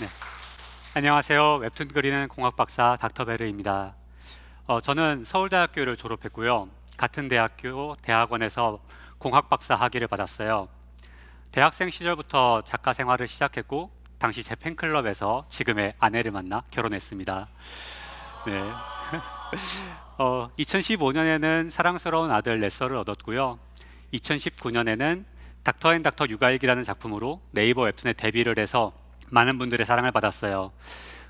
네. 0.00 0.06
안녕하세요. 0.94 1.56
웹툰 1.56 1.88
그리는 1.88 2.28
공학 2.28 2.54
박사 2.54 2.96
닥터 3.00 3.24
베르입니다. 3.24 3.96
어, 4.68 4.80
저는 4.80 5.24
서울대학교를 5.24 5.96
졸업했고요. 5.96 6.68
같은 6.96 7.26
대학교 7.26 7.96
대학원에서 8.02 8.78
공학 9.18 9.50
박사 9.50 9.74
학위를 9.74 10.06
받았어요. 10.06 10.68
대학생 11.50 11.90
시절부터 11.90 12.62
작가 12.64 12.92
생활을 12.92 13.26
시작했고 13.26 13.90
당시 14.18 14.44
제 14.44 14.54
팬클럽에서 14.54 15.46
지금의 15.48 15.94
아내를 15.98 16.30
만나 16.30 16.62
결혼했습니다. 16.70 17.48
네. 18.46 18.60
어, 20.18 20.48
2015년에는 20.56 21.70
사랑스러운 21.70 22.30
아들 22.30 22.60
레서를 22.60 22.96
얻었고요. 22.98 23.58
2019년에는 24.14 25.24
닥터 25.64 25.94
앤 25.96 26.04
닥터 26.04 26.26
육아일기라는 26.28 26.84
작품으로 26.84 27.40
네이버 27.50 27.82
웹툰에 27.82 28.12
데뷔를 28.12 28.60
해서 28.60 28.92
많은 29.30 29.58
분들의 29.58 29.84
사랑을 29.84 30.12
받았어요. 30.12 30.72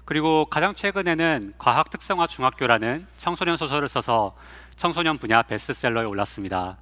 그리고 0.04 0.46
가장 0.46 0.74
최근에는 0.74 1.54
과학 1.58 1.90
특성화 1.90 2.26
중학교라는 2.26 3.06
청소년 3.16 3.56
소설을 3.56 3.88
써서 3.88 4.34
청소년 4.76 5.18
분야 5.18 5.42
베스트셀러에 5.42 6.04
올랐습니다. 6.04 6.78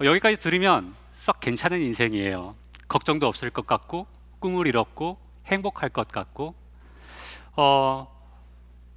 어, 0.00 0.04
여기까지 0.04 0.38
들으면 0.38 0.94
썩 1.12 1.40
괜찮은 1.40 1.80
인생이에요. 1.80 2.56
걱정도 2.88 3.28
없을 3.28 3.50
것 3.50 3.66
같고 3.66 4.06
꿈을 4.40 4.66
이뤘고 4.66 5.18
행복할 5.46 5.88
것 5.88 6.08
같고 6.08 6.54
어, 7.54 8.08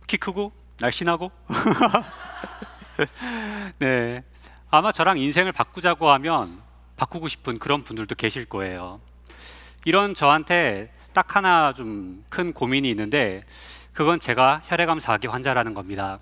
키 0.07 0.17
크고 0.17 0.51
날씬하고 0.79 1.31
네 3.79 4.23
아마 4.71 4.91
저랑 4.91 5.17
인생을 5.17 5.51
바꾸자고 5.51 6.09
하면 6.09 6.61
바꾸고 6.97 7.27
싶은 7.27 7.59
그런 7.59 7.83
분들도 7.83 8.15
계실 8.15 8.45
거예요. 8.45 8.99
이런 9.85 10.13
저한테 10.13 10.91
딱 11.13 11.35
하나 11.35 11.71
좀 11.73 12.25
큰 12.29 12.51
고민이 12.51 12.89
있는데 12.89 13.45
그건 13.93 14.19
제가 14.19 14.61
혈액암 14.65 14.97
4기 14.99 15.29
환자라는 15.29 15.73
겁니다. 15.73 16.19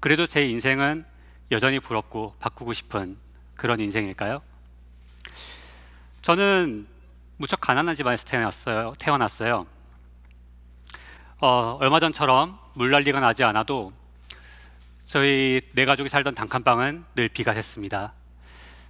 그래도 0.00 0.26
제 0.26 0.46
인생은 0.46 1.04
여전히 1.50 1.80
부럽고 1.80 2.34
바꾸고 2.40 2.72
싶은 2.72 3.18
그런 3.56 3.80
인생일까요? 3.80 4.40
저는 6.22 6.86
무척 7.36 7.60
가난한 7.60 7.94
집안에서 7.94 8.24
태어났어요. 8.24 8.94
태어났어요. 8.98 9.66
어, 11.40 11.78
얼마 11.80 12.00
전처럼 12.00 12.58
물난리가 12.74 13.20
나지 13.20 13.44
않아도 13.44 13.92
저희 15.04 15.60
네 15.74 15.84
가족이 15.84 16.08
살던 16.08 16.34
단칸방은 16.34 17.04
늘 17.16 17.28
비가 17.28 17.52
샜습니다. 17.52 18.12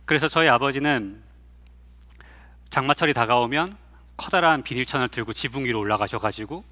그래서 0.05 0.28
저희 0.28 0.48
아버지는 0.48 1.22
장마철이 2.79 3.12
다가오면 3.12 3.77
커다란 4.17 4.62
비닐천을 4.62 5.09
들고 5.09 5.33
지붕 5.33 5.65
위로 5.65 5.81
올라가셔가지고 5.81 6.62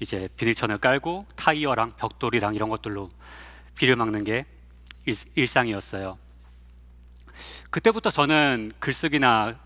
이제 0.00 0.26
비닐천을 0.38 0.78
깔고 0.78 1.26
타이어랑 1.36 1.92
벽돌이랑 1.98 2.54
이런 2.54 2.70
것들로 2.70 3.10
비를 3.74 3.96
막는 3.96 4.24
게 4.24 4.46
일, 5.04 5.46
상이었어요 5.46 6.16
그때부터 7.68 8.10
저는 8.10 8.72
글쓰기나 8.78 9.58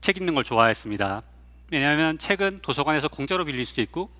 책 0.00 0.16
읽는 0.16 0.34
걸 0.34 0.42
좋아했습니다. 0.42 1.22
왜냐하면 1.70 2.18
책은 2.18 2.58
도서관에서 2.62 3.06
공짜로 3.06 3.44
빌릴 3.44 3.64
수도 3.64 3.80
있고 3.80 4.10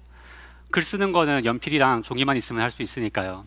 글 0.71 0.85
쓰는 0.85 1.11
거는 1.11 1.45
연필이랑 1.45 2.05
종이만 2.05 2.37
있으면 2.37 2.63
할 2.63 2.71
수 2.71 2.81
있으니까요. 2.81 3.45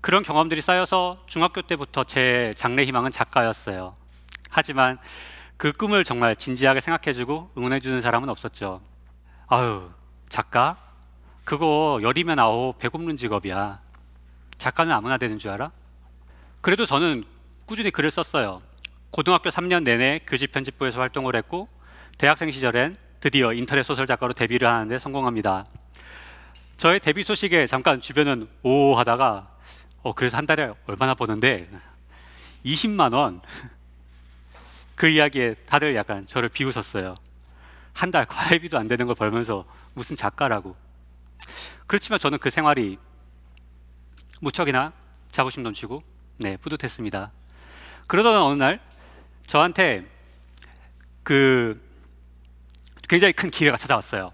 그런 0.00 0.22
경험들이 0.22 0.62
쌓여서 0.62 1.24
중학교 1.26 1.60
때부터 1.60 2.04
제 2.04 2.54
장래 2.56 2.84
희망은 2.84 3.10
작가였어요. 3.10 3.94
하지만 4.48 4.98
그 5.56 5.72
꿈을 5.72 6.04
정말 6.04 6.36
진지하게 6.36 6.80
생각해주고 6.80 7.50
응원해주는 7.56 8.02
사람은 8.02 8.28
없었죠. 8.28 8.82
아유, 9.46 9.90
작가? 10.28 10.76
그거 11.44 11.98
열이면 12.02 12.38
아홉 12.38 12.78
배고픈 12.78 13.16
직업이야. 13.16 13.80
작가는 14.58 14.92
아무나 14.92 15.16
되는 15.16 15.38
줄 15.38 15.50
알아? 15.50 15.70
그래도 16.60 16.84
저는 16.84 17.24
꾸준히 17.64 17.90
글을 17.90 18.10
썼어요. 18.10 18.60
고등학교 19.10 19.48
3년 19.50 19.82
내내 19.82 20.20
교집 20.26 20.52
편집부에서 20.52 21.00
활동을 21.00 21.36
했고 21.36 21.68
대학생 22.18 22.50
시절엔 22.50 22.96
드디어 23.20 23.52
인터넷 23.52 23.82
소설 23.82 24.06
작가로 24.06 24.34
데뷔를 24.34 24.68
하는데 24.68 24.98
성공합니다. 24.98 25.64
저의 26.76 27.00
데뷔 27.00 27.22
소식에 27.22 27.66
잠깐 27.66 28.00
주변은 28.00 28.48
오 28.62 28.94
하다가 28.94 29.48
어 30.02 30.12
그래서 30.12 30.36
한 30.36 30.44
달에 30.44 30.72
얼마나 30.86 31.14
버는데 31.14 31.70
20만 32.64 33.14
원. 33.14 33.40
그 34.96 35.08
이야기에 35.08 35.54
다들 35.66 35.94
약간 35.94 36.26
저를 36.26 36.48
비웃었어요. 36.48 37.14
한 37.92 38.10
달 38.10 38.26
과외비도 38.26 38.78
안 38.78 38.88
되는 38.88 39.06
걸 39.06 39.14
벌면서 39.14 39.64
무슨 39.94 40.16
작가라고. 40.16 40.76
그렇지만 41.86 42.18
저는 42.18 42.38
그 42.38 42.50
생활이 42.50 42.98
무척이나 44.40 44.92
자부심 45.32 45.62
넘치고 45.62 46.02
네 46.38 46.56
뿌듯했습니다. 46.58 47.32
그러던 48.06 48.36
어느 48.42 48.58
날 48.58 48.80
저한테 49.46 50.06
그 51.22 51.82
굉장히 53.08 53.32
큰 53.32 53.50
기회가 53.50 53.76
찾아왔어요. 53.78 54.32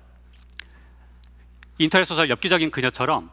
인터넷 1.78 2.04
소설 2.04 2.30
엽기적인 2.30 2.70
그녀처럼 2.70 3.30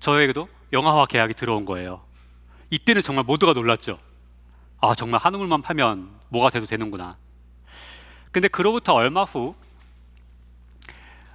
저에게도 0.00 0.48
영화화 0.72 1.04
계약이 1.04 1.34
들어온 1.34 1.64
거예요. 1.66 2.02
이때는 2.70 3.02
정말 3.02 3.24
모두가 3.24 3.52
놀랐죠. 3.52 3.98
아, 4.80 4.94
정말 4.94 5.20
한우물만 5.20 5.62
파면 5.62 6.10
뭐가 6.28 6.50
돼도 6.50 6.66
되는구나. 6.66 7.16
근데 8.32 8.48
그로부터 8.48 8.94
얼마 8.94 9.24
후 9.24 9.54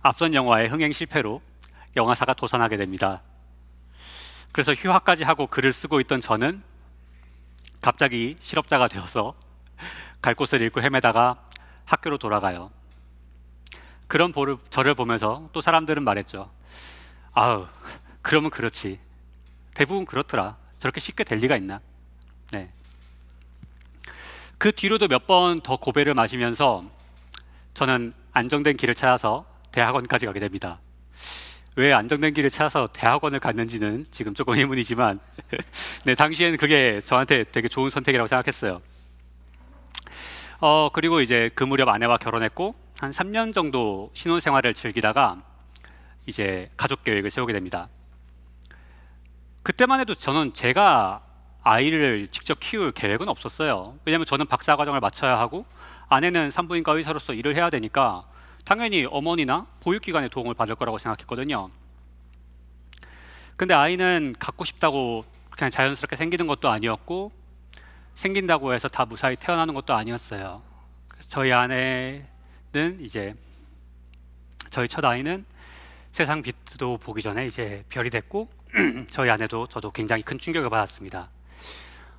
앞선 0.02 0.34
영화의 0.34 0.68
흥행 0.70 0.92
실패로 0.92 1.42
영화사가 1.96 2.34
도산하게 2.34 2.78
됩니다. 2.78 3.22
그래서 4.52 4.74
휴학까지 4.74 5.24
하고 5.24 5.48
글을 5.48 5.74
쓰고 5.74 6.00
있던 6.02 6.22
저는 6.22 6.64
갑자기 7.82 8.36
실업자가 8.40 8.88
되어서 8.88 9.36
갈 10.22 10.34
곳을 10.34 10.62
잃고 10.62 10.82
헤매다가 10.82 11.44
학교로 11.86 12.18
돌아가요. 12.18 12.72
그런 14.08 14.32
보를, 14.32 14.58
저를 14.70 14.96
보면서 14.96 15.48
또 15.54 15.62
사람들은 15.62 16.04
말했죠. 16.04 16.50
아우, 17.34 17.68
그러면 18.22 18.50
그렇지. 18.50 19.00
대부분 19.74 20.06
그렇더라. 20.06 20.58
저렇게 20.80 21.00
쉽게 21.00 21.24
될 21.24 21.40
리가 21.40 21.58
있나? 21.58 21.80
네. 22.52 22.72
그 24.58 24.72
뒤로도 24.72 25.08
몇 25.08 25.28
번 25.28 25.62
더 25.62 25.78
고배를 25.78 26.14
마시면서 26.14 26.84
저는 27.74 28.14
안정된 28.32 28.78
길을 28.78 28.96
찾아서 28.96 29.46
대학원까지 29.72 30.26
가게 30.26 30.40
됩니다. 30.40 30.80
왜 31.76 31.92
안정된 31.92 32.34
길을 32.34 32.50
찾아서 32.50 32.88
대학원을 32.88 33.40
갔는지는 33.40 34.06
지금 34.12 34.34
조금 34.34 34.56
의문이지만 34.58 35.20
네, 36.06 36.16
당시에는 36.16 36.58
그게 36.58 37.02
저한테 37.02 37.44
되게 37.44 37.68
좋은 37.68 37.90
선택이라고 37.90 38.28
생각했어요. 38.28 38.82
어, 40.62 40.90
그리고 40.94 41.20
이제 41.20 41.50
그 41.54 41.64
무렵 41.66 41.90
아내와 41.90 42.18
결혼했고 42.18 42.76
한 43.00 43.12
3년 43.12 43.54
정도 43.54 44.10
신혼 44.14 44.40
생활을 44.40 44.74
즐기다가 44.74 45.44
이제 46.28 46.70
가족 46.78 47.04
계획을 47.04 47.30
세우게 47.30 47.52
됩니다. 47.52 47.90
그때만 49.64 50.00
해도 50.00 50.14
저는 50.16 50.54
제가 50.54 51.25
아이를 51.66 52.28
직접 52.28 52.59
키울 52.59 52.92
계획은 52.92 53.28
없었어요. 53.28 53.98
왜냐하면 54.06 54.28
저는 54.28 54.46
박사 54.46 54.76
과정을 54.76 55.00
마쳐야 55.00 55.38
하고 55.40 55.66
아내는 56.08 56.52
산부인과 56.52 56.94
의사로서 56.94 57.34
일을 57.34 57.56
해야 57.56 57.72
되니까 57.72 58.24
당연히 58.64 59.08
어머니나 59.09 59.66
보육기관의 59.81 60.30
도움을 60.30 60.53
받을 60.53 60.76
거라고 60.76 61.00
생각했거든요. 61.00 61.72
근데 63.58 63.74
아이는 63.74 64.36
갖고 64.38 64.64
싶다고 64.64 65.26
그냥 65.50 65.72
자연스럽게 65.72 66.16
생기는 66.16 66.46
것도 66.46 66.70
아니었고 66.70 67.31
생긴다고 68.14 68.76
해서 68.76 68.88
다 68.88 69.06
무사히 69.06 69.36
태어나는 69.36 69.74
것도 69.74 69.96
아니었어요. 69.96 70.62
저희 71.28 71.52
아내는 71.52 73.00
이제 73.02 73.34
저희 74.70 74.88
첫 74.88 75.03
아이는 75.03 75.44
세상 76.12 76.44
빛도 76.44 76.97
보기 77.00 77.23
전에 77.23 77.47
이제 77.47 77.84
별이 77.90 78.12
됐고 78.12 78.50
저희 79.09 79.32
아내도 79.32 79.66
저도 79.66 79.90
굉장히 79.90 80.22
큰 80.22 80.38
충격을 80.38 80.70
받았습니다. 80.70 81.29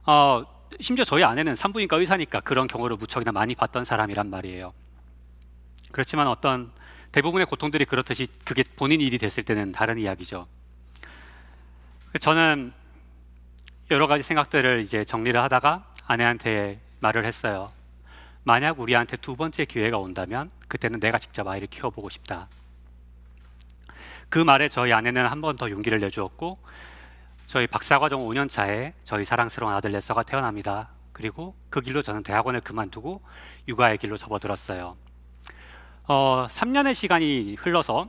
어, 0.06 0.44
심지어 0.80 1.04
저희 1.04 1.24
아내는 1.24 1.54
산부인과 1.54 1.96
의사니까 1.96 2.40
그런 2.40 2.66
경우를 2.66 2.96
무척이나 2.96 3.32
많이 3.32 3.54
봤던 3.54 3.84
사람이란 3.84 4.30
말이에요. 4.30 4.72
그렇지만 5.92 6.26
어떤 6.28 6.70
대부분의 7.12 7.46
고통들이 7.46 7.84
그렇듯이 7.84 8.26
그게 8.44 8.62
본인 8.76 9.00
일이 9.00 9.18
됐을 9.18 9.42
때는 9.42 9.72
다른 9.72 9.98
이야기죠. 9.98 10.46
저는 12.20 12.72
여러 13.90 14.06
가지 14.06 14.22
생각들을 14.22 14.80
이제 14.80 15.04
정리를 15.04 15.40
하다가 15.40 15.86
아내한테 16.06 16.80
말을 17.00 17.24
했어요. 17.24 17.72
만약 18.44 18.80
우리한테 18.80 19.16
두 19.16 19.34
번째 19.36 19.64
기회가 19.64 19.98
온다면 19.98 20.50
그때는 20.68 21.00
내가 21.00 21.18
직접 21.18 21.46
아이를 21.48 21.68
키워보고 21.68 22.08
싶다. 22.10 22.48
그 24.28 24.38
말에 24.38 24.68
저희 24.68 24.92
아내는 24.92 25.26
한 25.26 25.40
번 25.40 25.56
더 25.56 25.70
용기를 25.70 26.00
내주었고 26.00 26.58
저희 27.46 27.68
박사과정 27.68 28.26
5년 28.26 28.50
차에 28.50 28.92
저희 29.04 29.24
사랑스러운 29.24 29.72
아들 29.72 29.92
레서가 29.92 30.24
태어납니다. 30.24 30.90
그리고 31.12 31.56
그 31.70 31.80
길로 31.80 32.02
저는 32.02 32.24
대학원을 32.24 32.60
그만두고 32.60 33.22
육아의 33.68 33.98
길로 33.98 34.16
접어들었어요. 34.16 34.96
어, 36.08 36.46
3년의 36.50 36.94
시간이 36.94 37.54
흘러서 37.54 38.08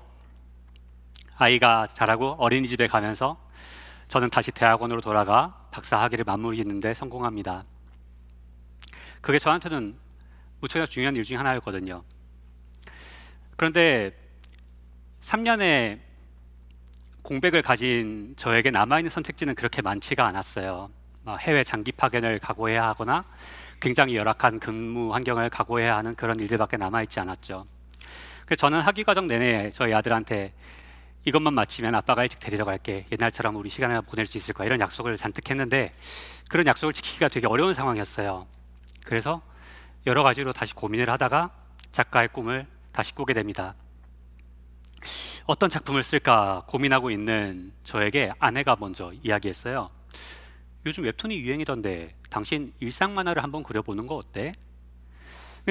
아이가 1.35 1.85
자라고 1.85 2.35
어린이집에 2.39 2.87
가면서 2.87 3.37
저는 4.07 4.31
다시 4.31 4.51
대학원으로 4.51 5.01
돌아가 5.01 5.67
박사 5.71 5.97
학위를 6.01 6.25
마무리했는데 6.25 6.95
성공합니다. 6.95 7.63
그게 9.21 9.37
저한테는 9.37 9.95
무척이나 10.61 10.87
중요한 10.87 11.15
일 11.15 11.23
중에 11.23 11.37
하나였거든요. 11.37 12.03
그런데 13.55 14.17
3년의 15.21 16.06
공백을 17.27 17.61
가진 17.61 18.33
저에게 18.37 18.71
남아있는 18.71 19.09
선택지는 19.09 19.53
그렇게 19.53 19.81
많지가 19.81 20.25
않았어요. 20.25 20.89
뭐 21.23 21.35
해외 21.35 21.61
장기 21.61 21.91
파견을 21.91 22.39
각오해야 22.39 22.87
하거나 22.87 23.25
굉장히 23.81 24.15
열악한 24.15 24.61
근무 24.61 25.13
환경을 25.13 25.49
각오해야 25.49 25.97
하는 25.97 26.15
그런 26.15 26.39
일들밖에 26.39 26.77
남아있지 26.77 27.19
않았죠. 27.19 27.67
그래서 28.45 28.61
저는 28.61 28.79
학위 28.79 29.03
과정 29.03 29.27
내내 29.27 29.71
저희 29.71 29.93
아들한테 29.93 30.53
이것만 31.25 31.53
마치면 31.53 31.95
아빠가 31.95 32.23
일찍 32.23 32.39
데리러 32.39 32.63
갈게. 32.63 33.05
옛날처럼 33.11 33.57
우리 33.57 33.69
시간을 33.69 34.03
보낼 34.03 34.25
수 34.25 34.37
있을 34.37 34.53
거야. 34.53 34.65
이런 34.65 34.79
약속을 34.79 35.17
잔뜩 35.17 35.49
했는데 35.49 35.91
그런 36.49 36.65
약속을 36.65 36.93
지키기가 36.93 37.27
되게 37.27 37.45
어려운 37.45 37.73
상황이었어요. 37.73 38.47
그래서 39.03 39.41
여러 40.05 40.23
가지로 40.23 40.53
다시 40.53 40.73
고민을 40.73 41.09
하다가 41.09 41.51
작가의 41.91 42.29
꿈을 42.29 42.67
다시 42.93 43.13
꾸게 43.13 43.33
됩니다. 43.33 43.75
어떤 45.47 45.69
작품을 45.69 46.03
쓸까 46.03 46.63
고민하고 46.67 47.09
있는 47.09 47.71
저에게 47.85 48.33
아내가 48.37 48.75
먼저 48.77 49.13
이야기했어요. 49.23 49.89
요즘 50.85 51.05
웹툰이 51.05 51.39
유행이던데 51.39 52.15
당신 52.29 52.73
일상 52.81 53.13
만화를 53.13 53.41
한번 53.41 53.63
그려보는 53.63 54.07
거 54.07 54.15
어때? 54.15 54.51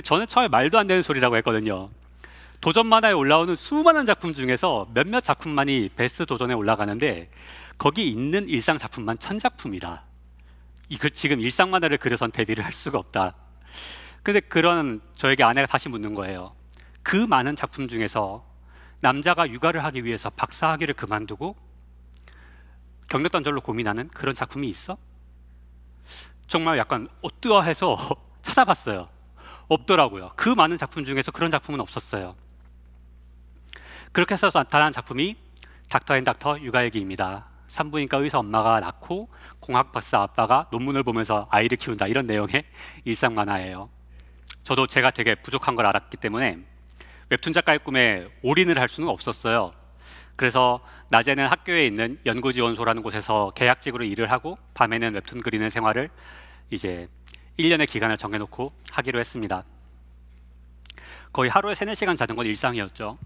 저는 0.03 0.29
처음에 0.29 0.49
말도 0.49 0.79
안 0.79 0.87
되는 0.87 1.03
소리라고 1.03 1.37
했거든요. 1.37 1.91
도전 2.63 2.87
만화에 2.87 3.13
올라오는 3.13 3.55
수많은 3.55 4.07
작품 4.07 4.33
중에서 4.33 4.89
몇몇 4.95 5.21
작품만이 5.21 5.91
베스트 5.95 6.25
도전에 6.25 6.55
올라가는데 6.55 7.31
거기 7.77 8.09
있는 8.09 8.49
일상 8.49 8.79
작품만 8.79 9.19
천 9.19 9.39
작품이라 9.39 10.03
이걸 10.89 11.11
지금 11.11 11.39
일상 11.39 11.71
만화를 11.71 11.99
그려선 11.99 12.31
데뷔를 12.31 12.65
할 12.65 12.73
수가 12.73 12.99
없다. 12.99 13.35
근데 14.23 14.41
그런 14.41 15.03
저에게 15.17 15.45
아내가 15.45 15.67
다시 15.67 15.91
묻는 15.91 16.15
거예요. 16.15 16.57
그 17.03 17.17
많은 17.17 17.57
작품 17.57 17.89
중에서 17.89 18.56
남자가 19.07 19.49
육아를 19.49 19.85
하기 19.85 20.05
위해서 20.05 20.31
박사 20.31 20.73
학위를 20.73 20.93
그만두고 20.95 21.55
경력단절로 23.09 23.61
고민하는 23.61 24.09
그런 24.09 24.35
작품이 24.35 24.69
있어? 24.69 24.97
정말 26.49 26.77
약간 26.77 27.09
어떠해서 27.23 27.97
찾아봤어요. 28.43 29.09
없더라고요. 29.69 30.33
그 30.35 30.49
많은 30.49 30.77
작품 30.77 31.05
중에서 31.05 31.31
그런 31.31 31.53
작품은 31.53 31.79
없었어요. 31.79 32.35
그렇게 34.11 34.35
해서 34.35 34.51
나타난 34.51 34.91
작품이 34.91 35.37
닥터 35.89 36.17
앤 36.17 36.25
닥터 36.25 36.59
육아일기입니다. 36.59 37.47
산부인과 37.69 38.17
의사 38.17 38.41
엄마가 38.41 38.81
낳고 38.81 39.29
공학 39.61 39.93
박사 39.93 40.21
아빠가 40.21 40.67
논문을 40.73 41.05
보면서 41.05 41.47
아이를 41.53 41.79
키운다 41.79 42.09
이런 42.09 42.27
내용의 42.27 42.65
일상 43.05 43.35
만화예요. 43.35 43.89
저도 44.65 44.89
제가 44.89 45.13
되게 45.13 45.37
부족한 45.37 45.77
걸 45.77 45.87
알았기 45.87 46.17
때문에 46.17 46.67
웹툰 47.29 47.53
작가의 47.53 47.81
꿈에 47.81 48.29
올인을 48.43 48.79
할 48.79 48.89
수는 48.89 49.09
없었어요. 49.09 49.73
그래서 50.37 50.81
낮에는 51.11 51.47
학교에 51.49 51.87
있는 51.87 52.21
연구지원소라는 52.25 53.03
곳에서 53.03 53.51
계약직으로 53.57 54.05
일을 54.05 54.31
하고 54.31 54.59
밤에는 54.75 55.15
웹툰 55.15 55.41
그리는 55.41 55.69
생활을 55.69 56.11
이제 56.71 57.09
1년의 57.59 57.89
기간을 57.89 58.17
정해놓고 58.17 58.73
하기로 58.93 59.19
했습니다. 59.19 59.65
거의 61.33 61.51
하루에 61.51 61.75
3, 61.75 61.89
4시간 61.89 62.17
자는 62.17 62.37
건 62.37 62.47
일상이었죠. 62.47 63.19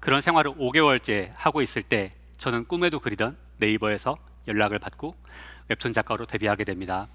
그런 0.00 0.20
생활을 0.20 0.52
5개월째 0.52 1.32
하고 1.34 1.60
있을 1.60 1.82
때 1.82 2.12
저는 2.36 2.66
꿈에도 2.66 3.00
그리던 3.00 3.36
네이버에서 3.58 4.16
연락을 4.48 4.78
받고 4.78 5.14
웹툰 5.68 5.92
작가로 5.92 6.26
데뷔하게 6.26 6.64
됩니다. 6.64 7.08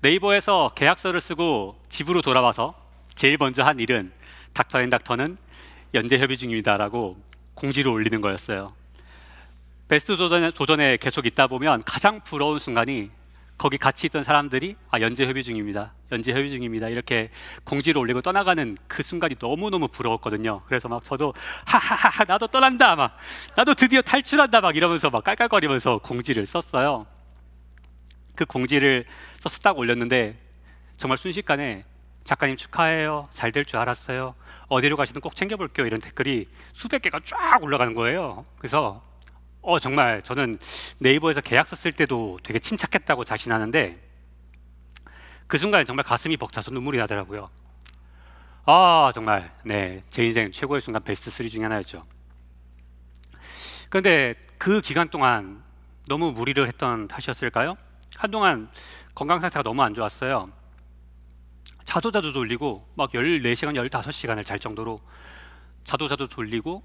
네이버에서 0.00 0.72
계약서를 0.74 1.20
쓰고 1.20 1.80
집으로 1.88 2.22
돌아와서 2.22 2.83
제일 3.14 3.36
먼저 3.38 3.62
한 3.62 3.78
일은 3.78 4.12
닥터 4.52 4.80
앤 4.80 4.90
닥터는 4.90 5.36
연재 5.94 6.18
협의 6.18 6.36
중입니다라고 6.36 7.16
공지를 7.54 7.90
올리는 7.90 8.20
거였어요. 8.20 8.68
베스트 9.88 10.16
도전에, 10.16 10.50
도전에 10.50 10.96
계속 10.96 11.26
있다 11.26 11.46
보면 11.46 11.82
가장 11.84 12.20
부러운 12.22 12.58
순간이 12.58 13.10
거기 13.56 13.78
같이 13.78 14.08
있던 14.08 14.24
사람들이 14.24 14.74
아 14.90 15.00
연재 15.00 15.26
협의 15.26 15.44
중입니다. 15.44 15.94
연재 16.10 16.32
협의 16.32 16.50
중입니다. 16.50 16.88
이렇게 16.88 17.30
공지를 17.62 18.00
올리고 18.00 18.20
떠나가는 18.20 18.76
그 18.88 19.04
순간이 19.04 19.36
너무너무 19.38 19.86
부러웠거든요. 19.86 20.62
그래서 20.66 20.88
막 20.88 21.04
저도 21.04 21.32
하하하 21.64 22.24
나도 22.24 22.48
떠난다 22.48 22.96
막 22.96 23.16
나도 23.54 23.74
드디어 23.74 24.02
탈출한다 24.02 24.60
막 24.60 24.74
이러면서 24.74 25.10
막 25.10 25.22
깔깔거리면서 25.22 25.98
공지를 25.98 26.46
썼어요. 26.46 27.06
그 28.34 28.44
공지를 28.44 29.04
써서 29.38 29.60
딱 29.60 29.78
올렸는데 29.78 30.36
정말 30.96 31.16
순식간에 31.16 31.84
작가님 32.24 32.56
축하해요. 32.56 33.28
잘 33.30 33.52
될 33.52 33.64
줄 33.64 33.78
알았어요. 33.78 34.34
어디로 34.68 34.96
가시든 34.96 35.20
꼭 35.20 35.36
챙겨볼게요. 35.36 35.86
이런 35.86 36.00
댓글이 36.00 36.48
수백 36.72 37.02
개가 37.02 37.20
쫙 37.24 37.62
올라가는 37.62 37.94
거예요. 37.94 38.44
그래서 38.58 39.02
어 39.60 39.78
정말 39.78 40.22
저는 40.22 40.58
네이버에서 40.98 41.40
계약서 41.40 41.76
쓸 41.76 41.92
때도 41.92 42.38
되게 42.42 42.58
침착했다고 42.58 43.24
자신하는데 43.24 44.00
그 45.46 45.58
순간에 45.58 45.84
정말 45.84 46.04
가슴이 46.04 46.36
벅차서 46.36 46.70
눈물이 46.70 46.98
나더라고요. 46.98 47.50
아 48.66 49.12
정말 49.14 49.52
네 49.64 50.02
제 50.08 50.24
인생 50.24 50.50
최고의 50.50 50.80
순간 50.80 51.02
베스트 51.04 51.30
3 51.30 51.48
중에 51.48 51.62
하나였죠. 51.64 52.02
그런데 53.90 54.34
그 54.58 54.80
기간 54.80 55.08
동안 55.08 55.62
너무 56.08 56.32
무리를 56.32 56.66
했던 56.66 57.06
탓이었을까요? 57.08 57.76
한동안 58.16 58.68
건강 59.14 59.40
상태가 59.40 59.62
너무 59.62 59.82
안 59.82 59.94
좋았어요. 59.94 60.50
자도 61.94 62.10
자도 62.10 62.32
돌리고 62.32 62.84
막 62.96 63.12
14시간, 63.12 63.76
15시간을 63.88 64.44
잘 64.44 64.58
정도로 64.58 64.98
자도 65.84 66.08
자도 66.08 66.26
돌리고 66.26 66.82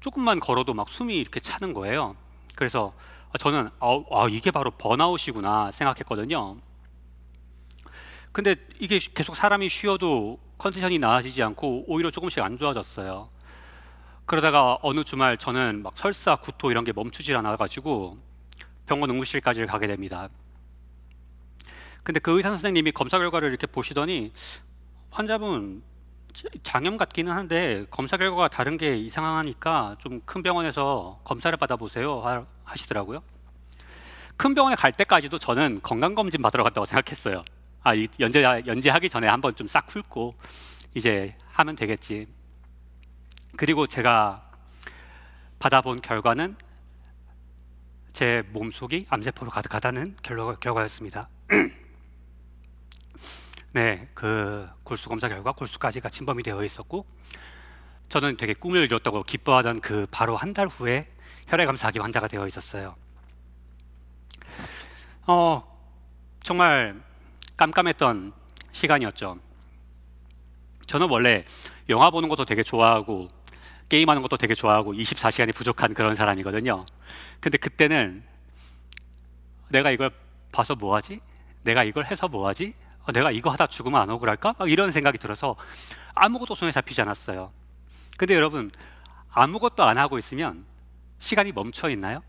조금만 0.00 0.40
걸어도 0.40 0.72
막 0.72 0.88
숨이 0.88 1.18
이렇게 1.18 1.38
차는 1.38 1.74
거예요. 1.74 2.16
그래서 2.54 2.94
저는 3.38 3.68
아, 3.78 4.02
아, 4.10 4.26
이게 4.30 4.50
바로 4.50 4.70
번아웃이구나 4.70 5.70
생각했거든요. 5.72 6.56
근데 8.32 8.56
이게 8.80 8.98
계속 8.98 9.36
사람이 9.36 9.68
쉬어도 9.68 10.38
컨디션이 10.56 10.98
나아지지 10.98 11.42
않고 11.42 11.84
오히려 11.86 12.10
조금씩 12.10 12.42
안 12.42 12.56
좋아졌어요. 12.56 13.28
그러다가 14.24 14.78
어느 14.80 15.04
주말 15.04 15.36
저는 15.36 15.82
막 15.82 15.92
설사, 15.98 16.36
구토 16.36 16.70
이런 16.70 16.84
게 16.84 16.94
멈추질 16.94 17.36
않아가지고 17.36 18.16
병원 18.86 19.10
응급실까지 19.10 19.66
가게 19.66 19.86
됩니다. 19.88 20.30
근데 22.08 22.20
그 22.20 22.34
의사 22.34 22.48
선생님이 22.48 22.92
검사 22.92 23.18
결과를 23.18 23.50
이렇게 23.50 23.66
보시더니 23.66 24.32
환자분 25.10 25.82
장염 26.62 26.96
같기는 26.96 27.30
한데 27.30 27.84
검사 27.90 28.16
결과가 28.16 28.48
다른 28.48 28.78
게 28.78 28.96
이상하니까 28.96 29.96
좀 29.98 30.22
큰 30.24 30.42
병원에서 30.42 31.20
검사를 31.22 31.54
받아보세요 31.58 32.46
하시더라고요. 32.64 33.22
큰 34.38 34.54
병원에 34.54 34.74
갈 34.74 34.90
때까지도 34.90 35.38
저는 35.38 35.80
건강 35.82 36.14
검진 36.14 36.40
받으러 36.40 36.64
갔다고 36.64 36.86
생각했어요. 36.86 37.44
아 37.82 37.92
연재 38.18 38.42
연재하기 38.66 39.10
전에 39.10 39.28
한번 39.28 39.54
좀 39.54 39.68
싹 39.68 39.94
훑고 39.94 40.34
이제 40.94 41.36
하면 41.50 41.76
되겠지. 41.76 42.26
그리고 43.58 43.86
제가 43.86 44.50
받아본 45.58 46.00
결과는 46.00 46.56
제 48.14 48.44
몸속이 48.52 49.08
암세포로 49.10 49.50
가득하다는 49.50 50.16
결과, 50.22 50.54
결과였습니다. 50.54 51.28
네, 53.72 54.08
그 54.14 54.68
골수 54.84 55.08
검사 55.08 55.28
결과 55.28 55.52
골수까지가 55.52 56.08
침범이 56.08 56.42
되어 56.42 56.64
있었고 56.64 57.06
저는 58.08 58.36
되게 58.36 58.54
꿈을 58.54 58.84
이뤘다고 58.84 59.22
기뻐하던 59.22 59.80
그 59.80 60.06
바로 60.10 60.36
한 60.36 60.54
달 60.54 60.66
후에 60.66 61.06
혈액암 61.48 61.76
4기 61.76 62.00
환자가 62.00 62.28
되어 62.28 62.46
있었어요. 62.46 62.96
어, 65.26 65.62
정말 66.42 67.00
깜깜했던 67.56 68.32
시간이었죠. 68.72 69.38
저는 70.86 71.08
원래 71.10 71.44
영화 71.88 72.10
보는 72.10 72.28
것도 72.28 72.44
되게 72.44 72.62
좋아하고 72.62 73.28
게임하는 73.88 74.22
것도 74.22 74.36
되게 74.36 74.54
좋아하고 74.54 74.94
24시간이 74.94 75.54
부족한 75.54 75.94
그런 75.94 76.14
사람이거든요. 76.14 76.84
근데 77.40 77.58
그때는 77.58 78.22
내가 79.70 79.90
이걸 79.90 80.10
봐서 80.52 80.74
뭐하지? 80.74 81.20
내가 81.62 81.84
이걸 81.84 82.06
해서 82.06 82.28
뭐하지? 82.28 82.74
어, 83.08 83.12
내가 83.12 83.30
이거 83.30 83.50
하다 83.50 83.68
죽으면 83.68 84.02
안 84.02 84.10
억울할까? 84.10 84.54
이런 84.66 84.92
생각이 84.92 85.16
들어서 85.16 85.56
아무것도 86.14 86.54
손에 86.54 86.70
잡히지 86.70 87.00
않았어요. 87.00 87.50
근데 88.18 88.34
여러분 88.34 88.70
아무것도 89.30 89.82
안 89.82 89.96
하고 89.96 90.18
있으면 90.18 90.66
시간이 91.18 91.52
멈춰 91.52 91.88
있나요? 91.88 92.22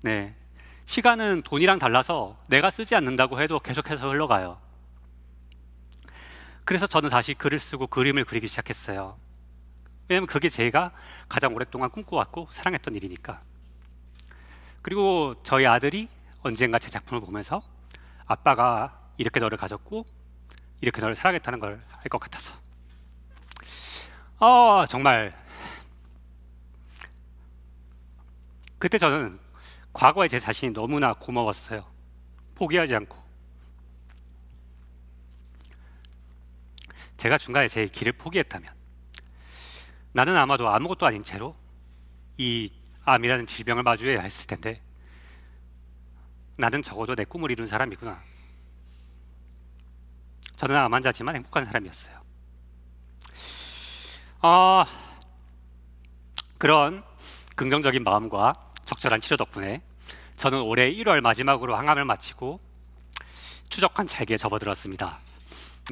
네. 0.00 0.34
시간은 0.86 1.42
돈이랑 1.42 1.78
달라서 1.78 2.38
내가 2.46 2.70
쓰지 2.70 2.94
않는다고 2.94 3.42
해도 3.42 3.60
계속해서 3.60 4.08
흘러가요. 4.08 4.58
그래서 6.64 6.86
저는 6.86 7.10
다시 7.10 7.34
글을 7.34 7.58
쓰고 7.58 7.88
그림을 7.88 8.24
그리기 8.24 8.48
시작했어요. 8.48 9.18
왜냐하면 10.08 10.28
그게 10.28 10.48
제가 10.48 10.92
가장 11.28 11.54
오랫동안 11.54 11.90
꿈꿔왔고 11.90 12.48
사랑했던 12.52 12.94
일이니까. 12.94 13.40
그리고 14.80 15.34
저희 15.42 15.66
아들이 15.66 16.08
언젠가 16.42 16.78
제 16.78 16.88
작품을 16.88 17.20
보면서 17.20 17.62
아빠가 18.24 19.07
이렇게 19.18 19.40
너를 19.40 19.58
가졌고 19.58 20.06
이렇게 20.80 21.00
너를 21.00 21.16
사랑했다는 21.16 21.58
걸 21.60 21.82
알 22.00 22.08
것 22.08 22.18
같아서. 22.20 22.54
어, 24.38 24.86
정말 24.86 25.34
그때 28.78 28.98
저는 28.98 29.38
과거의 29.92 30.28
제 30.28 30.38
자신이 30.38 30.72
너무나 30.72 31.12
고마웠어요. 31.14 31.84
포기하지 32.54 32.94
않고. 32.94 33.16
제가 37.16 37.36
중간에 37.36 37.66
제 37.66 37.86
길을 37.86 38.12
포기했다면 38.12 38.72
나는 40.12 40.36
아마도 40.36 40.68
아무것도 40.68 41.04
아닌 41.06 41.24
채로 41.24 41.56
이 42.36 42.72
암이라는 43.04 43.46
질병을 43.46 43.82
마주해야 43.82 44.20
했을 44.20 44.46
텐데 44.46 44.80
나는 46.56 46.82
적어도 46.82 47.14
내 47.16 47.24
꿈을 47.24 47.50
이룬 47.50 47.66
사람이구나. 47.66 48.22
저는 50.58 50.76
암 50.76 50.92
환자지만 50.92 51.36
행복한 51.36 51.64
사람이었어요. 51.66 52.18
어, 54.42 54.84
그런 56.58 57.04
긍정적인 57.54 58.02
마음과 58.02 58.54
적절한 58.84 59.20
치료 59.20 59.36
덕분에 59.36 59.82
저는 60.34 60.60
올해 60.60 60.92
1월 60.92 61.20
마지막으로 61.20 61.76
항암을 61.76 62.04
마치고 62.04 62.58
추적한 63.68 64.08
잘기에 64.08 64.36
접어들었습니다. 64.36 65.18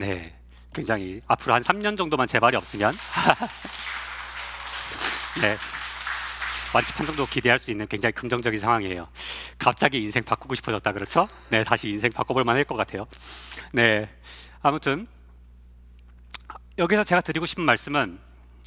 네, 0.00 0.36
굉장히 0.74 1.20
앞으로 1.28 1.54
한 1.54 1.62
3년 1.62 1.96
정도만 1.96 2.26
재발이 2.26 2.56
없으면 2.56 2.92
네, 5.42 5.56
완치 6.74 6.92
판정도 6.92 7.24
기대할 7.26 7.60
수 7.60 7.70
있는 7.70 7.86
굉장히 7.86 8.12
긍정적인 8.14 8.58
상황이에요. 8.58 9.06
갑자기 9.58 10.02
인생 10.02 10.24
바꾸고 10.24 10.56
싶어졌다 10.56 10.92
그렇죠? 10.92 11.28
네, 11.50 11.62
다시 11.62 11.88
인생 11.88 12.10
바꿔볼 12.10 12.42
만할 12.42 12.64
것 12.64 12.74
같아요. 12.74 13.06
네, 13.72 14.10
아무튼 14.60 15.06
여기서 16.78 17.04
제가 17.04 17.20
드리고 17.20 17.46
싶은 17.46 17.64
말씀은 17.64 18.18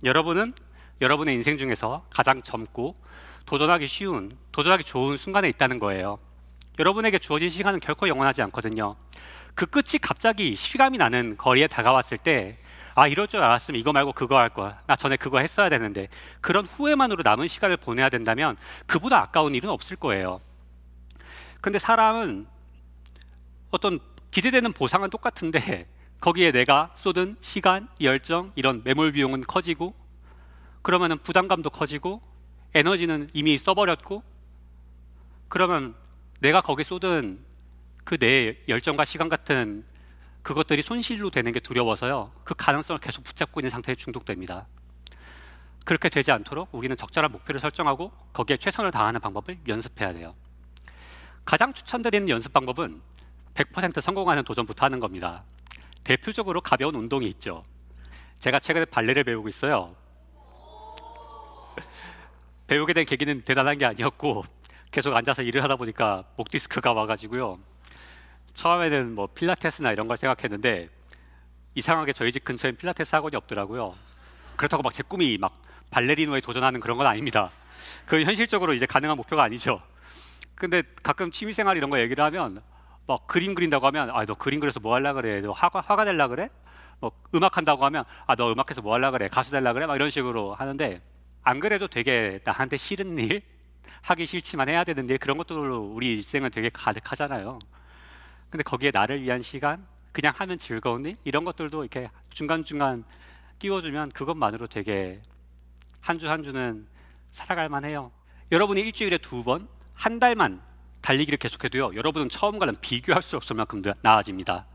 여러분은 0.03 0.53
여러분의 1.01 1.35
인생 1.35 1.57
중에서 1.57 2.05
가장 2.09 2.41
젊고 2.41 2.95
도전하기 3.45 3.87
쉬운, 3.87 4.37
도전하기 4.51 4.83
좋은 4.83 5.17
순간에 5.17 5.49
있다는 5.49 5.79
거예요. 5.79 6.19
여러분에게 6.77 7.19
주어진 7.19 7.49
시간은 7.49 7.79
결코 7.79 8.07
영원하지 8.07 8.41
않거든요. 8.43 8.95
그 9.55 9.65
끝이 9.65 9.99
갑자기 10.01 10.55
실감이 10.55 10.97
나는 10.97 11.35
거리에 11.37 11.67
다가왔을 11.67 12.17
때, 12.17 12.57
아, 12.95 13.07
이럴 13.07 13.27
줄 13.27 13.41
알았으면 13.41 13.79
이거 13.79 13.91
말고 13.91 14.13
그거 14.13 14.37
할 14.37 14.49
거야. 14.49 14.81
나 14.87 14.95
전에 14.95 15.17
그거 15.17 15.39
했어야 15.39 15.69
되는데. 15.69 16.09
그런 16.41 16.65
후회만으로 16.65 17.23
남은 17.23 17.47
시간을 17.47 17.77
보내야 17.77 18.09
된다면 18.09 18.57
그보다 18.87 19.19
아까운 19.19 19.55
일은 19.55 19.69
없을 19.69 19.97
거예요. 19.97 20.41
근데 21.61 21.79
사람은 21.79 22.47
어떤 23.71 23.99
기대되는 24.31 24.73
보상은 24.73 25.09
똑같은데 25.09 25.87
거기에 26.19 26.51
내가 26.51 26.93
쏟은 26.95 27.37
시간, 27.41 27.87
열정, 28.01 28.51
이런 28.55 28.81
매몰 28.83 29.13
비용은 29.13 29.41
커지고 29.41 29.95
그러면은 30.81 31.17
부담감도 31.17 31.69
커지고 31.69 32.21
에너지는 32.73 33.29
이미 33.33 33.57
써버렸고 33.57 34.23
그러면 35.47 35.95
내가 36.39 36.61
거기에 36.61 36.83
쏟은 36.83 37.49
그 38.09 38.17
내 38.17 38.57
열정과 38.67 39.05
시간 39.05 39.29
같은 39.29 39.85
그것들이 40.41 40.81
손실로 40.81 41.29
되는 41.29 41.51
게 41.51 41.59
두려워서요. 41.59 42.31
그 42.43 42.55
가능성을 42.55 42.99
계속 42.99 43.23
붙잡고 43.23 43.59
있는 43.59 43.69
상태에 43.69 43.93
중독됩니다. 43.93 44.65
그렇게 45.85 46.09
되지 46.09 46.31
않도록 46.31 46.69
우리는 46.71 46.95
적절한 46.95 47.31
목표를 47.31 47.61
설정하고 47.61 48.11
거기에 48.33 48.57
최선을 48.57 48.89
다하는 48.89 49.19
방법을 49.19 49.59
연습해야 49.67 50.13
돼요. 50.13 50.33
가장 51.45 51.71
추천드리는 51.71 52.29
연습 52.29 52.51
방법은 52.51 52.99
100% 53.55 54.01
성공하는 54.01 54.43
도전부터 54.43 54.85
하는 54.85 54.99
겁니다. 54.99 55.43
대표적으로 56.03 56.61
가벼운 56.61 56.95
운동이 56.95 57.27
있죠. 57.27 57.63
제가 58.39 58.59
최근에 58.59 58.85
발레를 58.85 59.23
배우고 59.23 59.49
있어요. 59.49 59.95
배우게 62.67 62.93
된 62.93 63.05
계기는 63.05 63.41
대단한 63.41 63.77
게 63.77 63.85
아니었고 63.85 64.43
계속 64.91 65.15
앉아서 65.15 65.43
일을 65.43 65.61
하다 65.63 65.75
보니까 65.75 66.23
목 66.35 66.49
디스크가 66.49 66.93
와가지고요. 66.93 67.59
처음에는 68.53 69.13
뭐 69.15 69.27
필라테스나 69.27 69.91
이런 69.91 70.07
걸 70.07 70.17
생각했는데 70.17 70.89
이상하게 71.75 72.13
저희 72.13 72.31
집 72.31 72.43
근처엔 72.43 72.77
필라테스 72.77 73.15
학원이 73.15 73.35
없더라고요. 73.35 73.95
그렇다고 74.55 74.83
막 74.83 74.93
제 74.93 75.03
꿈이 75.03 75.37
막 75.37 75.61
발레리노에 75.91 76.41
도전하는 76.41 76.79
그런 76.79 76.97
건 76.97 77.07
아닙니다. 77.07 77.51
그 78.05 78.21
현실적으로 78.23 78.73
이제 78.73 78.85
가능한 78.85 79.17
목표가 79.17 79.43
아니죠. 79.43 79.81
근데 80.55 80.83
가끔 81.03 81.31
취미생활 81.31 81.77
이런 81.77 81.89
거 81.89 81.99
얘기를 81.99 82.23
하면 82.23 82.61
막 83.09 83.25
그림 83.25 83.55
그린다고 83.55 83.87
하면 83.87 84.11
아 84.11 84.23
너 84.23 84.35
그림 84.35 84.59
그려서 84.59 84.79
뭐 84.79 84.93
할라 84.93 85.13
그래? 85.13 85.41
너 85.41 85.51
화가 85.51 85.81
화가 85.81 86.05
될라 86.05 86.27
그래? 86.27 86.49
뭐 86.99 87.11
음악 87.33 87.57
한다고 87.57 87.83
하면 87.85 88.03
아 88.27 88.35
너 88.35 88.51
음악해서 88.51 88.81
뭐 88.83 88.93
할라 88.93 89.09
그래? 89.09 89.27
가수 89.29 89.49
될라 89.49 89.73
그래? 89.73 89.87
막 89.87 89.95
이런 89.95 90.11
식으로 90.11 90.53
하는데 90.53 91.01
안 91.41 91.59
그래도 91.59 91.87
되게 91.87 92.39
나한테 92.43 92.77
싫은 92.77 93.17
일, 93.17 93.41
하기 94.03 94.27
싫지만 94.27 94.69
해야 94.69 94.83
되는 94.83 95.09
일 95.09 95.17
그런 95.17 95.37
것들로 95.37 95.79
우리 95.79 96.13
일생은 96.13 96.51
되게 96.51 96.69
가득하잖아요. 96.71 97.57
근데 98.51 98.63
거기에 98.63 98.91
나를 98.93 99.23
위한 99.23 99.41
시간, 99.41 99.85
그냥 100.11 100.31
하면 100.35 100.59
즐거운 100.59 101.05
일 101.05 101.15
이런 101.23 101.43
것들도 101.43 101.83
이렇게 101.83 102.11
중간 102.29 102.63
중간 102.63 103.03
끼워주면 103.57 104.09
그것만으로 104.09 104.67
되게 104.67 105.19
한 105.99 106.19
주한 106.19 106.43
주는 106.43 106.87
살아갈 107.31 107.69
만해요. 107.69 108.11
여러분이 108.51 108.81
일주일에 108.81 109.17
두 109.17 109.43
번, 109.43 109.67
한 109.95 110.19
달만 110.19 110.61
달리기를 111.01 111.37
계속해도요. 111.37 111.95
여러분은 111.95 112.29
처음과는 112.29 112.77
비교할 112.81 113.21
수 113.21 113.35
없을 113.35 113.55
만큼 113.55 113.81
나아집니다. 114.01 114.65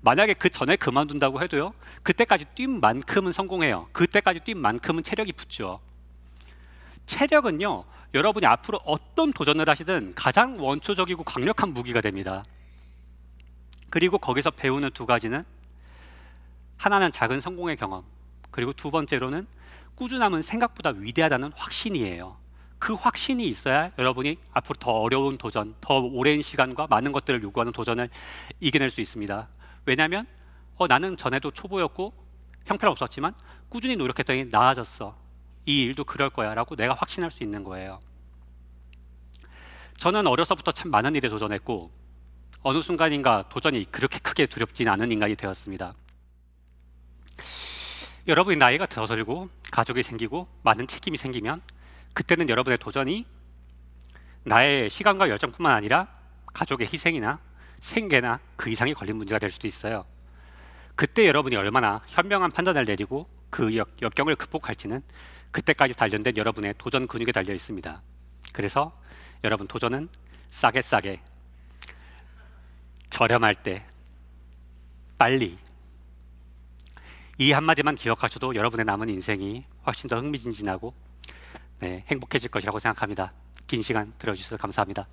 만약에 0.00 0.34
그 0.34 0.48
전에 0.48 0.76
그만둔다고 0.76 1.42
해도요. 1.42 1.74
그때까지 2.02 2.46
뛴 2.54 2.68
만큼은 2.68 3.32
성공해요. 3.32 3.88
그때까지 3.92 4.40
뛴 4.40 4.54
만큼은 4.54 5.02
체력이 5.02 5.32
붙죠. 5.32 5.80
체력은요. 7.06 7.84
여러분이 8.14 8.46
앞으로 8.46 8.80
어떤 8.84 9.32
도전을 9.32 9.68
하시든 9.68 10.14
가장 10.14 10.62
원초적이고 10.62 11.24
강력한 11.24 11.74
무기가 11.74 12.00
됩니다. 12.00 12.44
그리고 13.90 14.18
거기서 14.18 14.50
배우는 14.50 14.90
두 14.92 15.06
가지는 15.06 15.44
하나는 16.76 17.10
작은 17.10 17.40
성공의 17.40 17.76
경험, 17.76 18.04
그리고 18.50 18.72
두 18.72 18.90
번째로는 18.90 19.46
꾸준함은 19.96 20.42
생각보다 20.42 20.90
위대하다는 20.90 21.52
확신이에요. 21.56 22.36
그 22.78 22.94
확신이 22.94 23.48
있어야 23.48 23.90
여러분이 23.98 24.38
앞으로 24.52 24.76
더 24.78 24.92
어려운 24.92 25.36
도전, 25.36 25.74
더 25.80 25.98
오랜 25.98 26.42
시간과 26.42 26.86
많은 26.88 27.12
것들을 27.12 27.42
요구하는 27.42 27.72
도전을 27.72 28.08
이겨낼 28.60 28.90
수 28.90 29.00
있습니다. 29.00 29.48
왜냐하면 29.84 30.26
어, 30.76 30.86
나는 30.86 31.16
전에도 31.16 31.50
초보였고 31.50 32.12
형편없었지만 32.66 33.34
꾸준히 33.68 33.96
노력했더니 33.96 34.46
나아졌어. 34.46 35.16
이 35.66 35.82
일도 35.82 36.04
그럴 36.04 36.30
거야라고 36.30 36.76
내가 36.76 36.94
확신할 36.94 37.30
수 37.30 37.42
있는 37.42 37.64
거예요. 37.64 38.00
저는 39.98 40.26
어려서부터 40.26 40.72
참 40.72 40.90
많은 40.90 41.16
일에 41.16 41.28
도전했고 41.28 41.90
어느 42.62 42.80
순간인가 42.80 43.48
도전이 43.48 43.90
그렇게 43.90 44.18
크게 44.20 44.46
두렵지는 44.46 44.90
않은 44.92 45.10
인간이 45.10 45.34
되었습니다. 45.34 45.94
여러분이 48.28 48.56
나이가 48.56 48.86
들어들고 48.86 49.48
가족이 49.70 50.02
생기고 50.02 50.46
많은 50.62 50.86
책임이 50.86 51.16
생기면 51.16 51.62
그때는 52.14 52.48
여러분의 52.48 52.78
도전이 52.78 53.26
나의 54.44 54.88
시간과 54.90 55.28
열정뿐만 55.28 55.72
아니라 55.72 56.08
가족의 56.54 56.88
희생이나 56.92 57.38
생계나 57.80 58.40
그 58.56 58.70
이상이 58.70 58.94
걸린 58.94 59.16
문제가 59.16 59.38
될 59.38 59.50
수도 59.50 59.66
있어요. 59.66 60.04
그때 60.96 61.26
여러분이 61.26 61.54
얼마나 61.54 62.02
현명한 62.08 62.50
판단을 62.50 62.84
내리고 62.84 63.28
그 63.50 63.76
역, 63.76 63.96
역경을 64.02 64.36
극복할지는 64.36 65.02
그때까지 65.52 65.94
단련된 65.94 66.36
여러분의 66.36 66.74
도전 66.78 67.06
근육에 67.06 67.32
달려 67.32 67.54
있습니다. 67.54 68.02
그래서 68.52 68.92
여러분 69.44 69.66
도전은 69.66 70.08
싸게 70.50 70.82
싸게 70.82 71.22
저렴할 73.10 73.54
때 73.54 73.86
빨리 75.16 75.58
이 77.38 77.52
한마디만 77.52 77.94
기억하셔도 77.94 78.54
여러분의 78.54 78.84
남은 78.84 79.08
인생이 79.08 79.64
훨씬 79.86 80.08
더 80.08 80.16
흥미진진하고 80.16 80.92
네, 81.80 82.04
행복해질 82.08 82.50
것이라고 82.50 82.78
생각합니다. 82.78 83.32
긴 83.66 83.82
시간 83.82 84.12
들어주셔서 84.18 84.56
감사합니다. 84.56 85.06